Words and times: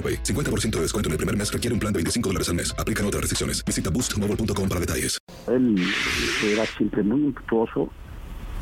AroPay. 0.00 0.22
50% 0.22 0.70
de 0.76 0.80
descuento 0.80 1.08
en 1.08 1.12
el 1.12 1.18
primer 1.18 1.36
mes 1.36 1.52
requiere 1.52 1.74
un 1.74 1.80
plan 1.80 1.92
de 1.92 1.98
25 1.98 2.28
dólares 2.30 2.48
al 2.48 2.54
mes. 2.54 2.74
Aplican 2.78 3.04
otras 3.06 3.20
restricciones. 3.20 3.62
Visita 3.64 3.90
boostmobile.com 3.90 4.68
para 4.68 4.80
detalles. 4.80 5.18
Él 5.48 5.76
era 6.44 6.64
siempre 6.66 7.02
muy 7.02 7.24
impetuoso, 7.24 7.90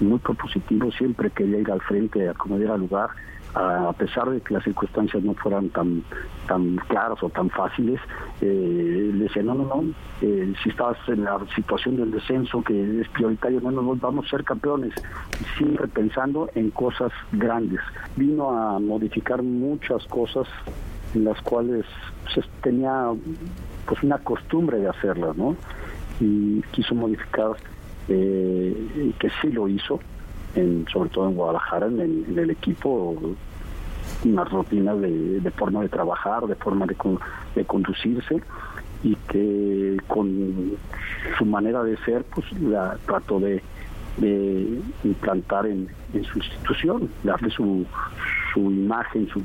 muy 0.01 0.19
propositivo, 0.19 0.91
siempre 0.93 1.31
quería 1.31 1.59
ir 1.59 1.71
al 1.71 1.81
frente 1.83 2.29
a 2.29 2.35
como 2.35 2.59
diera 2.59 2.77
lugar, 2.77 3.11
a 3.55 3.93
pesar 3.95 4.31
de 4.31 4.41
que 4.41 4.55
las 4.55 4.63
circunstancias 4.63 5.23
no 5.23 5.35
fueran 5.35 5.71
tan 5.71 6.05
tan 6.47 6.77
claras 6.89 7.23
o 7.23 7.29
tan 7.29 7.51
fáciles, 7.51 8.01
eh, 8.41 9.11
decía, 9.15 9.43
no, 9.43 9.55
no, 9.55 9.65
no, 9.65 9.85
eh, 10.23 10.55
si 10.63 10.71
estás 10.71 10.97
en 11.09 11.25
la 11.25 11.39
situación 11.55 11.97
del 11.97 12.11
descenso 12.11 12.63
que 12.63 13.01
es 13.01 13.09
prioritario, 13.09 13.61
no 13.61 13.71
nos 13.71 14.01
vamos 14.01 14.27
a 14.27 14.31
ser 14.31 14.45
campeones, 14.45 14.95
siempre 15.57 15.89
pensando 15.89 16.49
en 16.55 16.71
cosas 16.71 17.13
grandes. 17.33 17.81
Vino 18.17 18.51
a 18.51 18.79
modificar 18.79 19.43
muchas 19.43 20.05
cosas 20.07 20.47
en 21.15 21.25
las 21.25 21.41
cuales 21.43 21.85
pues, 22.35 22.47
tenía 22.63 23.13
pues 23.87 24.03
una 24.03 24.19
costumbre 24.19 24.79
de 24.79 24.89
hacerlas, 24.89 25.37
¿no? 25.37 25.57
Y 26.21 26.63
quiso 26.73 26.95
modificar, 26.95 27.53
eh, 28.09 29.13
que 29.19 29.31
sí 29.41 29.51
lo 29.51 29.69
hizo, 29.69 30.01
en, 30.55 30.87
sobre 30.93 31.11
todo 31.11 31.29
en 31.29 31.35
Guadalajara, 31.35 31.87
en 31.87 32.01
el, 32.01 32.25
en 32.29 32.39
el 32.39 32.51
equipo, 32.51 33.17
unas 34.25 34.51
rutinas 34.51 35.01
de, 35.01 35.41
de, 35.41 35.51
forma 35.53 35.83
de 35.83 35.89
trabajar, 35.89 36.47
de 36.47 36.55
forma 36.57 36.87
de, 36.87 36.97
de, 37.55 37.65
conducirse 37.65 38.43
y 39.03 39.15
que 39.29 39.97
con 40.09 40.73
su 41.37 41.45
manera 41.45 41.83
de 41.85 41.97
ser, 41.99 42.25
pues 42.25 42.51
la 42.61 42.99
trató 43.07 43.39
de, 43.39 43.63
de 44.17 44.81
implantar 45.05 45.67
en, 45.67 45.89
en, 46.13 46.25
su 46.25 46.39
institución, 46.39 47.09
darle 47.23 47.51
su, 47.51 47.87
su 48.53 48.61
imagen, 48.61 49.29
su, 49.29 49.43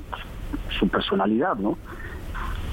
su 0.80 0.88
personalidad, 0.88 1.56
¿no? 1.56 1.78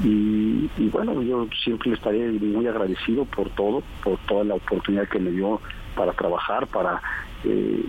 Y, 0.03 0.71
y, 0.79 0.89
bueno, 0.91 1.21
yo 1.23 1.47
siempre 1.63 1.91
le 1.91 1.97
estaré 1.97 2.31
muy 2.33 2.67
agradecido 2.67 3.27
por 3.27 3.51
todo, 3.51 3.83
por 4.03 4.19
toda 4.27 4.45
la 4.45 4.55
oportunidad 4.55 5.09
que 5.09 5.19
me 5.19 5.31
dio 5.31 5.61
para 5.95 6.13
trabajar, 6.13 6.67
para 6.67 7.03
eh, 7.45 7.83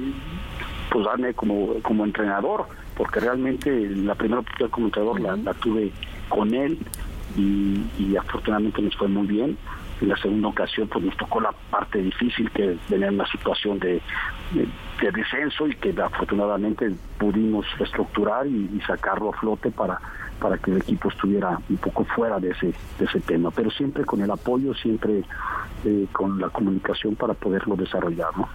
pues 0.90 1.06
darme 1.06 1.34
como, 1.34 1.76
como 1.82 2.04
entrenador, 2.04 2.66
porque 2.98 3.22
realmente 3.22 3.90
la 3.90 4.16
primera 4.16 4.42
oportunidad 4.42 4.72
como 4.72 4.88
entrenador 4.88 5.22
la, 5.22 5.38
la 5.38 5.54
tuve 5.54 5.92
con 6.28 6.54
él 6.54 6.78
y, 7.38 7.82
y, 7.98 8.16
afortunadamente 8.18 8.82
nos 8.82 8.96
fue 8.98 9.08
muy 9.08 9.28
bien. 9.28 9.58
En 10.02 10.10
la 10.10 10.18
segunda 10.18 10.50
ocasión 10.50 10.88
pues 10.88 11.06
nos 11.06 11.16
tocó 11.16 11.40
la 11.40 11.52
parte 11.70 12.02
difícil 12.02 12.50
que 12.52 12.76
venía 12.90 13.08
en 13.08 13.16
una 13.16 13.28
situación 13.28 13.80
de, 13.80 14.02
de, 14.52 14.68
de, 15.02 15.12
descenso 15.12 15.68
y 15.68 15.76
que 15.76 15.94
afortunadamente 16.02 16.92
pudimos 17.18 17.66
reestructurar 17.78 18.48
y, 18.48 18.70
y 18.74 18.82
sacarlo 18.88 19.30
a 19.30 19.34
flote 19.34 19.72
para 19.72 20.00
para 20.42 20.58
que 20.58 20.72
el 20.72 20.78
equipo 20.78 21.10
estuviera 21.10 21.58
un 21.70 21.78
poco 21.78 22.04
fuera 22.04 22.40
de 22.40 22.50
ese, 22.50 22.74
de 22.98 23.06
ese 23.06 23.20
tema, 23.22 23.52
pero 23.52 23.70
siempre 23.70 24.04
con 24.04 24.22
el 24.22 24.32
apoyo, 24.32 24.74
siempre 24.74 25.24
eh, 25.86 26.08
con 26.12 26.42
la 26.42 26.50
comunicación 26.50 27.16
para 27.16 27.36
poderlo 27.36 27.76
desarrollar. 27.76 28.36
¿no? 28.36 28.50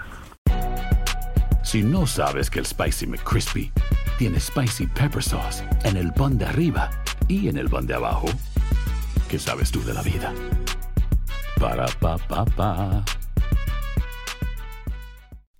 Si 1.62 1.82
no 1.82 2.06
sabes 2.06 2.50
que 2.50 2.58
el 2.58 2.66
Spicy 2.66 3.06
McCrispy 3.06 3.72
tiene 4.18 4.40
Spicy 4.40 4.88
Pepper 4.88 5.22
Sauce 5.22 5.64
en 5.84 5.96
el 5.96 6.12
pan 6.12 6.36
de 6.36 6.46
arriba 6.46 6.90
y 7.28 7.48
en 7.48 7.56
el 7.56 7.68
pan 7.70 7.86
de 7.86 7.94
abajo, 7.94 8.26
¿qué 9.28 9.38
sabes 9.38 9.70
tú 9.70 9.82
de 9.84 9.94
la 9.94 10.02
vida? 10.02 10.32
Para, 11.60 11.86
pa, 12.00 12.18
pa, 12.18 12.44
pa. 12.44 13.04